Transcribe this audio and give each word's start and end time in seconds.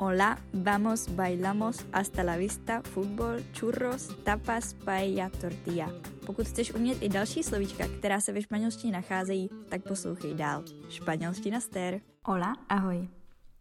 Hola, 0.00 0.38
vamos, 0.52 1.08
bailamos, 1.16 1.84
hasta 1.92 2.22
la 2.22 2.36
vista, 2.36 2.82
fútbol, 2.82 3.42
churros, 3.52 4.16
tapas, 4.24 4.74
paella, 4.74 5.30
tortilla. 5.40 5.90
Pokud 6.26 6.46
chceš 6.46 6.74
umět 6.74 7.02
i 7.02 7.08
další 7.08 7.42
slovíčka, 7.42 7.84
která 7.98 8.20
se 8.20 8.32
ve 8.32 8.42
španělštině 8.42 8.92
nacházejí, 8.92 9.50
tak 9.68 9.82
poslouchej 9.88 10.34
dál. 10.34 10.64
Španělština 10.88 11.60
stér. 11.60 12.00
Hola, 12.24 12.56
ahoj. 12.68 13.08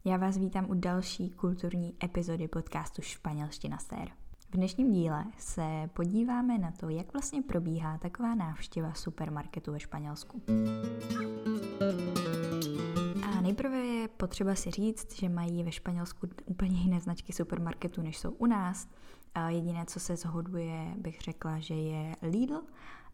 Já 0.06 0.18
vás 0.18 0.38
vítám 0.38 0.70
u 0.70 0.74
další 0.74 1.30
kulturní 1.30 1.96
epizody 2.04 2.48
podcastu 2.48 3.02
Španělština 3.02 3.78
stér. 3.78 4.10
V 4.40 4.52
dnešním 4.52 4.92
díle 4.92 5.26
se 5.38 5.90
podíváme 5.94 6.58
na 6.58 6.72
to, 6.72 6.90
jak 6.90 7.14
vlastně 7.14 7.42
probíhá 7.42 7.98
taková 7.98 8.36
návštěva 8.36 8.94
supermarketu 8.94 9.72
ve 9.72 9.80
Španělsku. 9.80 10.42
Nejprve 13.48 13.78
je 13.78 14.08
potřeba 14.08 14.56
si 14.56 14.72
říct, 14.72 15.20
že 15.20 15.30
mají 15.30 15.64
ve 15.64 15.72
Španělsku 15.72 16.28
úplně 16.46 16.82
jiné 16.82 17.00
značky 17.00 17.34
supermarketů, 17.34 18.02
než 18.02 18.18
jsou 18.18 18.32
u 18.32 18.46
nás. 18.46 18.88
Jediné, 19.48 19.86
co 19.86 20.00
se 20.00 20.16
zhoduje, 20.16 20.94
bych 20.98 21.22
řekla, 21.22 21.60
že 21.60 21.74
je 21.74 22.16
Lidl 22.22 22.62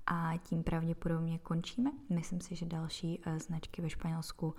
a 0.05 0.33
tím 0.43 0.63
pravděpodobně 0.63 1.39
končíme. 1.39 1.91
Myslím 2.09 2.41
si, 2.41 2.55
že 2.55 2.65
další 2.65 3.21
e, 3.23 3.39
značky 3.39 3.81
ve 3.81 3.89
Španělsku 3.89 4.55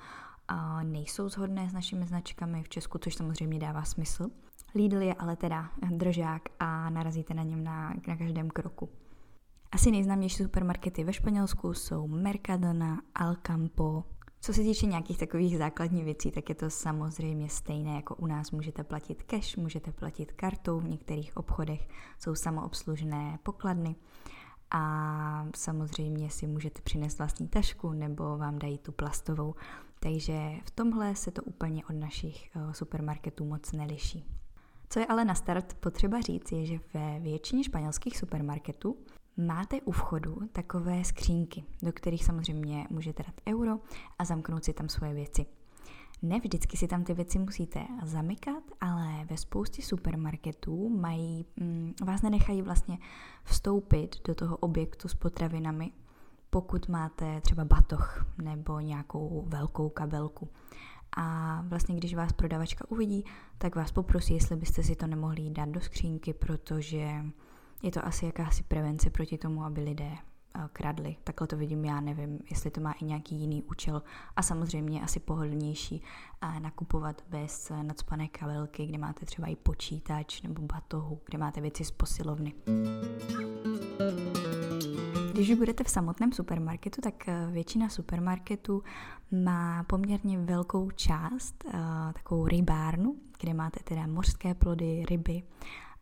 nejsou 0.83 1.29
shodné 1.29 1.71
s 1.71 1.73
našimi 1.73 2.07
značkami 2.07 2.63
v 2.63 2.69
Česku, 2.69 2.99
což 2.99 3.15
samozřejmě 3.15 3.59
dává 3.59 3.85
smysl. 3.85 4.31
Lidl 4.75 5.03
je 5.03 5.15
ale 5.15 5.37
teda 5.37 5.71
držák 5.91 6.43
a 6.61 6.91
narazíte 6.91 7.35
na 7.35 7.43
něm 7.43 7.65
na, 7.65 7.95
na 8.09 8.17
každém 8.17 8.51
kroku. 8.51 8.89
Asi 9.73 9.91
nejznámější 9.91 10.37
supermarkety 10.37 11.05
ve 11.05 11.13
Španělsku 11.13 11.75
jsou 11.75 12.07
Mercadona, 12.09 13.01
Alcampo, 13.15 14.05
co 14.45 14.53
se 14.53 14.61
týče 14.61 14.87
nějakých 14.87 15.19
takových 15.19 15.59
základních 15.59 16.05
věcí, 16.05 16.31
tak 16.31 16.49
je 16.49 16.55
to 16.55 16.71
samozřejmě 16.71 17.49
stejné 17.49 17.97
jako 17.97 18.15
u 18.15 18.27
nás. 18.27 18.51
Můžete 18.51 18.85
platit 18.85 19.23
cash, 19.23 19.57
můžete 19.57 19.93
platit 19.93 20.33
kartou, 20.33 20.81
v 20.81 20.89
některých 20.89 21.37
obchodech 21.37 21.89
jsou 22.19 22.35
samoobslužné 22.35 23.39
pokladny 23.43 23.97
a 24.71 25.47
samozřejmě 25.57 26.31
si 26.31 26.47
můžete 26.47 26.81
přinést 26.83 27.19
vlastní 27.19 27.49
tašku 27.49 27.93
nebo 27.93 28.39
vám 28.39 28.59
dají 28.59 28.79
tu 28.79 28.93
plastovou. 28.93 29.55
Takže 30.01 30.51
v 30.65 30.71
tomhle 30.71 31.15
se 31.15 31.31
to 31.31 31.43
úplně 31.43 31.85
od 31.85 31.97
našich 31.97 32.51
eh, 32.57 32.75
supermarketů 32.75 33.45
moc 33.45 33.73
neliší. 33.73 34.25
Co 34.91 35.01
je 35.01 35.07
ale 35.07 35.25
na 35.25 35.35
start 35.35 35.75
potřeba 35.75 36.21
říct, 36.21 36.53
je, 36.53 36.67
že 36.67 36.79
ve 36.95 37.21
většině 37.21 37.65
španělských 37.65 38.19
supermarketů 38.19 38.97
Máte 39.37 39.81
u 39.81 39.91
vchodu 39.91 40.39
takové 40.53 41.05
skřínky, 41.05 41.65
do 41.83 41.93
kterých 41.93 42.25
samozřejmě 42.25 42.87
můžete 42.91 43.23
dát 43.23 43.35
euro 43.49 43.79
a 44.19 44.25
zamknout 44.25 44.65
si 44.65 44.73
tam 44.73 44.89
svoje 44.89 45.15
věci. 45.15 45.47
Ne 46.23 46.41
vždycky 46.41 46.77
si 46.77 46.89
tam 46.89 47.05
ty 47.05 47.15
věci 47.15 47.39
musíte 47.39 47.87
zamykat, 48.05 48.63
ale 48.81 49.25
ve 49.31 49.37
spoustě 49.37 49.83
supermarketů 49.83 50.89
mají, 50.89 51.47
mm, 51.57 51.95
vás 52.05 52.23
nenechají 52.23 52.63
vlastně 52.63 52.99
vstoupit 53.45 54.17
do 54.29 54.35
toho 54.35 54.57
objektu 54.57 55.09
s 55.09 55.15
potravinami, 55.15 55.93
pokud 56.51 56.89
máte 56.89 57.41
třeba 57.41 57.65
batoh 57.65 58.27
nebo 58.43 58.81
nějakou 58.81 59.45
velkou 59.47 59.89
kabelku. 59.89 60.49
A 61.17 61.61
vlastně, 61.69 61.97
když 61.97 62.15
vás 62.15 62.33
prodavačka 62.33 62.85
uvidí, 62.91 63.25
tak 63.59 63.77
vás 63.77 63.93
poprosí, 63.93 64.35
jestli 64.35 64.57
byste 64.57 64.83
si 64.83 64.97
to 64.97 65.07
nemohli 65.07 65.51
dát 65.51 65.69
do 65.69 65.81
skřínky, 65.81 66.33
protože 66.33 67.25
je 67.83 67.91
to 67.91 68.07
asi 68.07 68.27
jakási 68.27 68.63
prevence 68.63 69.11
proti 69.11 69.39
tomu, 69.39 69.65
aby 69.65 69.81
lidé 69.81 70.11
eh, 70.13 70.61
kradli. 70.73 71.17
Takhle 71.25 71.47
to 71.47 71.57
vidím 71.57 71.85
já, 71.85 72.01
nevím, 72.01 72.39
jestli 72.51 72.71
to 72.71 72.81
má 72.81 72.93
i 72.93 73.05
nějaký 73.05 73.37
jiný 73.37 73.63
účel. 73.63 74.03
A 74.37 74.43
samozřejmě 74.43 75.03
asi 75.03 75.21
pohodlnější 75.21 76.03
eh, 76.43 76.61
nakupovat 76.61 77.23
bez 77.29 77.71
eh, 77.71 77.83
nadspané 77.83 78.29
kabelky, 78.29 78.87
kde 78.87 78.99
máte 78.99 79.27
třeba 79.27 79.49
i 79.49 79.57
počítač 79.57 80.43
nebo 80.43 80.63
batohu, 80.63 81.21
kde 81.27 81.39
máte 81.39 81.61
věci 81.61 81.85
z 81.85 81.91
posilovny. 81.91 82.55
Když 85.33 85.55
budete 85.55 85.85
v 85.85 85.91
samotném 85.91 86.33
supermarketu, 86.33 87.01
tak 87.01 87.27
většina 87.51 87.89
supermarketů 87.89 88.83
má 89.45 89.85
poměrně 89.85 90.39
velkou 90.39 90.91
část, 90.91 91.65
takovou 92.15 92.47
rybárnu, 92.47 93.17
kde 93.41 93.55
máte 93.55 93.81
teda 93.85 94.07
mořské 94.07 94.55
plody, 94.55 95.05
ryby 95.11 95.43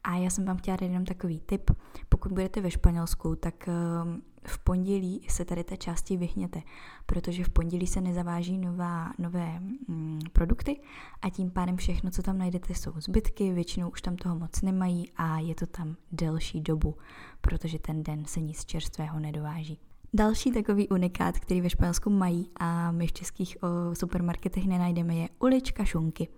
a 0.05 0.17
já 0.17 0.31
jsem 0.31 0.45
vám 0.45 0.57
chtěla 0.57 0.77
dát 0.77 0.87
jenom 0.87 1.05
takový 1.05 1.41
tip. 1.41 1.71
Pokud 2.09 2.33
budete 2.33 2.61
ve 2.61 2.71
Španělsku, 2.71 3.37
tak 3.37 3.69
ehm, 3.69 4.23
v 4.47 4.59
pondělí 4.59 5.27
se 5.29 5.45
tady 5.45 5.65
té 5.65 5.77
části 5.77 6.17
vyhněte, 6.17 6.63
protože 7.07 7.45
v 7.45 7.49
pondělí 7.49 7.87
se 7.87 8.01
nezaváží 8.01 8.59
nová, 8.59 9.13
nové 9.19 9.61
mm, 9.61 10.21
produkty 10.33 10.81
a 11.23 11.31
tím 11.31 11.51
pádem 11.51 11.77
všechno, 11.77 12.11
co 12.11 12.23
tam 12.23 12.39
najdete, 12.39 12.75
jsou 12.75 12.93
zbytky, 12.97 13.53
většinou 13.53 13.91
už 13.91 14.03
tam 14.03 14.17
toho 14.17 14.39
moc 14.39 14.63
nemají 14.63 15.11
a 15.17 15.39
je 15.39 15.55
to 15.55 15.67
tam 15.67 15.97
delší 16.13 16.61
dobu, 16.61 16.97
protože 17.41 17.79
ten 17.79 18.03
den 18.03 18.25
se 18.25 18.41
nic 18.41 18.65
čerstvého 18.65 19.21
nedováží. 19.21 19.79
Další 20.15 20.53
takový 20.53 20.89
unikát, 20.89 21.39
který 21.39 21.61
ve 21.61 21.71
Španělsku 21.71 22.11
mají 22.11 22.51
a 22.57 22.93
my 22.93 23.07
v 23.07 23.13
českých 23.13 23.57
o, 23.63 23.95
supermarketech 23.95 24.67
nenajdeme, 24.67 25.15
je 25.15 25.29
ulička 25.39 25.85
šunky. 25.85 26.29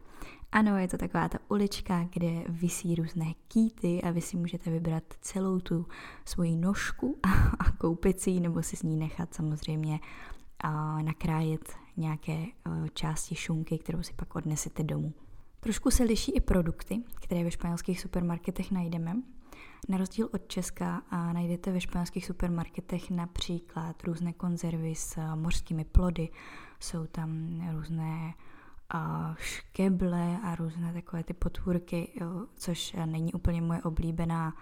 Ano, 0.52 0.78
je 0.78 0.88
to 0.88 0.98
taková 0.98 1.28
ta 1.28 1.38
ulička, 1.48 2.08
kde 2.12 2.44
vysí 2.48 2.94
různé 2.94 3.34
kýty 3.48 4.02
a 4.02 4.10
vy 4.10 4.20
si 4.20 4.36
můžete 4.36 4.70
vybrat 4.70 5.04
celou 5.20 5.60
tu 5.60 5.86
svoji 6.24 6.56
nožku 6.56 7.18
a, 7.22 7.28
a 7.58 7.70
koupit 7.70 8.20
si 8.20 8.30
ji, 8.30 8.40
nebo 8.40 8.62
si 8.62 8.76
s 8.76 8.82
ní 8.82 8.96
nechat 8.96 9.34
samozřejmě 9.34 10.00
a 10.60 11.02
nakrájet 11.02 11.72
nějaké 11.96 12.46
části 12.94 13.34
šunky, 13.34 13.78
kterou 13.78 14.02
si 14.02 14.12
pak 14.12 14.36
odnesete 14.36 14.82
domů. 14.82 15.12
Trošku 15.60 15.90
se 15.90 16.02
liší 16.02 16.32
i 16.32 16.40
produkty, 16.40 17.02
které 17.22 17.44
ve 17.44 17.50
španělských 17.50 18.00
supermarketech 18.00 18.70
najdeme. 18.70 19.16
Na 19.88 19.98
rozdíl 19.98 20.28
od 20.32 20.48
Česka 20.48 21.02
a 21.10 21.32
najdete 21.32 21.72
ve 21.72 21.80
španělských 21.80 22.26
supermarketech 22.26 23.10
například 23.10 24.04
různé 24.04 24.32
konzervy 24.32 24.94
s 24.94 25.34
mořskými 25.34 25.84
plody, 25.84 26.28
jsou 26.80 27.06
tam 27.06 27.60
různé 27.72 28.34
a 28.90 29.34
škeble 29.38 30.38
a 30.42 30.54
různé 30.54 30.92
takové 30.92 31.24
ty 31.24 31.32
potvůrky, 31.32 32.12
jo, 32.20 32.46
což 32.56 32.96
není 33.06 33.32
úplně 33.32 33.62
moje 33.62 33.82
oblíbená 33.82 34.54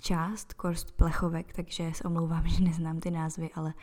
část, 0.00 0.54
korst 0.54 0.96
plechovek, 0.96 1.52
takže 1.52 1.90
se 1.94 2.04
omlouvám, 2.04 2.46
že 2.48 2.64
neznám 2.64 3.00
ty 3.00 3.10
názvy, 3.10 3.50
ale 3.54 3.74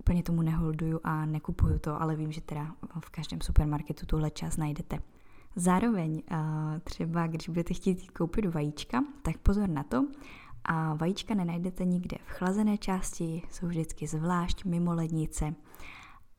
úplně 0.00 0.22
tomu 0.22 0.42
neholduju 0.42 1.00
a 1.04 1.26
nekupuju 1.26 1.78
to, 1.78 2.02
ale 2.02 2.16
vím, 2.16 2.32
že 2.32 2.40
teda 2.40 2.74
v 3.00 3.10
každém 3.10 3.40
supermarketu 3.40 4.06
tuhle 4.06 4.30
část 4.30 4.56
najdete. 4.56 4.98
Zároveň 5.56 6.22
třeba, 6.84 7.26
když 7.26 7.48
budete 7.48 7.74
chtít 7.74 8.10
koupit 8.10 8.46
vajíčka, 8.46 9.04
tak 9.22 9.38
pozor 9.38 9.68
na 9.68 9.82
to, 9.82 10.06
a 10.64 10.94
vajíčka 10.94 11.34
nenajdete 11.34 11.84
nikde 11.84 12.16
v 12.24 12.30
chlazené 12.30 12.78
části, 12.78 13.42
jsou 13.50 13.66
vždycky 13.66 14.06
zvlášť 14.06 14.64
mimo 14.64 14.94
lednice 14.94 15.54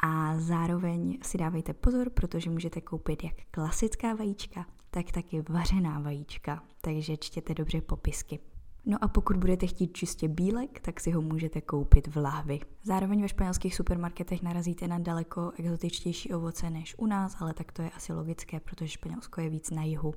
a 0.05 0.39
zároveň 0.39 1.17
si 1.21 1.37
dávejte 1.37 1.73
pozor, 1.73 2.09
protože 2.09 2.49
můžete 2.49 2.81
koupit 2.81 3.23
jak 3.23 3.33
klasická 3.51 4.15
vajíčka, 4.15 4.65
tak 4.91 5.11
taky 5.11 5.43
vařená 5.49 5.99
vajíčka, 5.99 6.63
takže 6.81 7.17
čtěte 7.17 7.53
dobře 7.53 7.81
popisky. 7.81 8.39
No 8.85 8.97
a 9.01 9.07
pokud 9.07 9.37
budete 9.37 9.67
chtít 9.67 9.93
čistě 9.93 10.27
bílek, 10.27 10.79
tak 10.79 10.99
si 10.99 11.11
ho 11.11 11.21
můžete 11.21 11.61
koupit 11.61 12.07
v 12.07 12.17
lahvi. 12.17 12.59
Zároveň 12.83 13.21
ve 13.21 13.29
španělských 13.29 13.75
supermarketech 13.75 14.41
narazíte 14.41 14.87
na 14.87 14.99
daleko 14.99 15.51
exotičtější 15.57 16.33
ovoce 16.33 16.69
než 16.69 16.95
u 16.97 17.05
nás, 17.05 17.35
ale 17.39 17.53
tak 17.53 17.71
to 17.71 17.81
je 17.81 17.89
asi 17.89 18.13
logické, 18.13 18.59
protože 18.59 18.87
Španělsko 18.87 19.41
je 19.41 19.49
víc 19.49 19.69
na 19.69 19.83
jihu. 19.83 20.13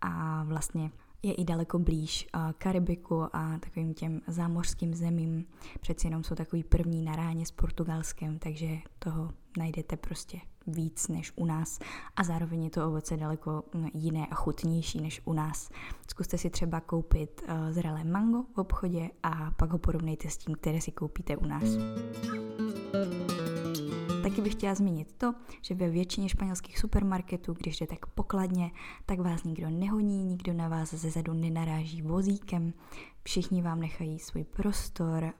A 0.00 0.44
vlastně 0.44 0.90
je 1.22 1.34
i 1.34 1.44
daleko 1.44 1.78
blíž 1.78 2.28
Karibiku 2.58 3.36
a 3.36 3.58
takovým 3.58 3.94
těm 3.94 4.20
zámořským 4.26 4.94
zemím. 4.94 5.44
Přeci 5.80 6.06
jenom 6.06 6.24
jsou 6.24 6.34
takový 6.34 6.64
první 6.64 7.02
na 7.02 7.16
ráně 7.16 7.46
s 7.46 7.50
Portugalskem, 7.50 8.38
takže 8.38 8.68
toho 8.98 9.30
najdete 9.58 9.96
prostě 9.96 10.38
víc 10.66 11.08
než 11.08 11.32
u 11.36 11.46
nás 11.46 11.78
a 12.16 12.24
zároveň 12.24 12.64
je 12.64 12.70
to 12.70 12.86
ovoce 12.86 13.16
daleko 13.16 13.64
jiné 13.94 14.26
a 14.26 14.34
chutnější 14.34 15.00
než 15.00 15.22
u 15.24 15.32
nás. 15.32 15.70
Zkuste 16.10 16.38
si 16.38 16.50
třeba 16.50 16.80
koupit 16.80 17.42
zralé 17.70 18.04
mango 18.04 18.42
v 18.54 18.58
obchodě 18.58 19.10
a 19.22 19.50
pak 19.50 19.70
ho 19.70 19.78
porovnejte 19.78 20.30
s 20.30 20.36
tím, 20.36 20.54
které 20.54 20.80
si 20.80 20.92
koupíte 20.92 21.36
u 21.36 21.46
nás. 21.46 21.64
Taky 24.22 24.42
bych 24.42 24.52
chtěla 24.52 24.74
zmínit 24.74 25.14
to, 25.18 25.34
že 25.62 25.74
ve 25.74 25.88
většině 25.88 26.28
španělských 26.28 26.78
supermarketů, 26.78 27.52
když 27.52 27.78
jdete 27.78 27.96
k 27.96 28.06
pokladně, 28.06 28.70
tak 29.06 29.18
vás 29.20 29.44
nikdo 29.44 29.70
nehoní, 29.70 30.24
nikdo 30.24 30.52
na 30.52 30.68
vás 30.68 30.94
ze 30.94 31.10
zadu 31.10 31.32
nenaráží 31.32 32.02
vozíkem, 32.02 32.72
všichni 33.22 33.62
vám 33.62 33.80
nechají 33.80 34.18
svůj 34.18 34.44
prostor, 34.44 35.32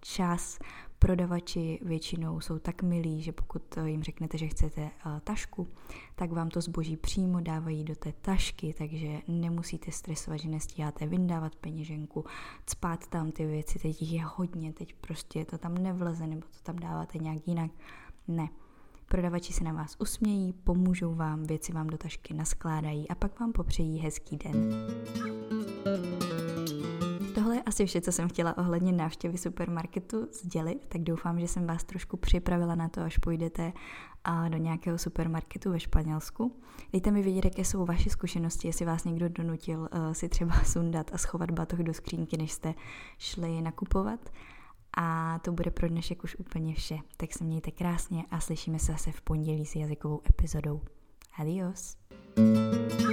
čas, 0.00 0.58
prodavači 0.98 1.78
většinou 1.82 2.40
jsou 2.40 2.58
tak 2.58 2.82
milí, 2.82 3.22
že 3.22 3.32
pokud 3.32 3.62
jim 3.84 4.02
řeknete, 4.02 4.38
že 4.38 4.48
chcete 4.48 4.90
tašku, 5.24 5.68
tak 6.14 6.32
vám 6.32 6.48
to 6.48 6.60
zboží 6.60 6.96
přímo 6.96 7.40
dávají 7.40 7.84
do 7.84 7.94
té 7.94 8.12
tašky, 8.12 8.74
takže 8.78 9.08
nemusíte 9.28 9.92
stresovat, 9.92 10.40
že 10.40 10.48
nestíháte 10.48 11.06
vyndávat 11.06 11.56
peněženku, 11.56 12.24
cpát 12.66 13.08
tam 13.08 13.32
ty 13.32 13.46
věci, 13.46 13.78
teď 13.78 14.02
jich 14.02 14.12
je 14.12 14.24
hodně, 14.24 14.72
teď 14.72 14.94
prostě 14.94 15.44
to 15.44 15.58
tam 15.58 15.74
nevleze 15.74 16.26
nebo 16.26 16.42
to 16.42 16.62
tam 16.62 16.76
dáváte 16.76 17.18
nějak 17.18 17.48
jinak. 17.48 17.70
Ne. 18.28 18.48
prodavači 19.08 19.52
se 19.52 19.64
na 19.64 19.72
vás 19.72 19.96
usmějí, 19.98 20.52
pomůžou 20.52 21.14
vám, 21.14 21.42
věci 21.42 21.72
vám 21.72 21.86
do 21.86 21.98
tašky 21.98 22.34
naskládají 22.34 23.08
a 23.08 23.14
pak 23.14 23.40
vám 23.40 23.52
popřejí 23.52 23.98
hezký 23.98 24.36
den. 24.36 24.70
Tohle 27.34 27.56
je 27.56 27.62
asi 27.62 27.86
vše, 27.86 28.00
co 28.00 28.12
jsem 28.12 28.28
chtěla 28.28 28.58
ohledně 28.58 28.92
návštěvy 28.92 29.38
supermarketu 29.38 30.28
sdělit, 30.32 30.86
tak 30.88 31.02
doufám, 31.02 31.40
že 31.40 31.48
jsem 31.48 31.66
vás 31.66 31.84
trošku 31.84 32.16
připravila 32.16 32.74
na 32.74 32.88
to, 32.88 33.00
až 33.00 33.18
půjdete 33.18 33.72
do 34.48 34.58
nějakého 34.58 34.98
supermarketu 34.98 35.70
ve 35.70 35.80
Španělsku. 35.80 36.56
Dejte 36.92 37.10
mi 37.10 37.22
vědět, 37.22 37.44
jaké 37.44 37.64
jsou 37.64 37.84
vaše 37.84 38.10
zkušenosti, 38.10 38.68
jestli 38.68 38.86
vás 38.86 39.04
někdo 39.04 39.28
donutil 39.28 39.80
uh, 39.80 40.12
si 40.12 40.28
třeba 40.28 40.54
sundat 40.64 41.10
a 41.14 41.18
schovat 41.18 41.50
batoh 41.50 41.78
do 41.78 41.94
skřínky, 41.94 42.36
než 42.36 42.52
jste 42.52 42.74
šli 43.18 43.62
nakupovat. 43.62 44.20
A 44.96 45.38
to 45.38 45.52
bude 45.52 45.70
pro 45.70 45.88
dnešek 45.88 46.24
už 46.24 46.36
úplně 46.36 46.74
vše. 46.74 46.98
Tak 47.16 47.32
se 47.32 47.44
mějte 47.44 47.70
krásně 47.70 48.24
a 48.30 48.40
slyšíme 48.40 48.78
se 48.78 48.92
zase 48.92 49.12
v 49.12 49.20
pondělí 49.20 49.66
s 49.66 49.76
jazykovou 49.76 50.20
epizodou. 50.30 50.80
Adios! 51.38 51.96
thank 52.36 53.00
you 53.00 53.03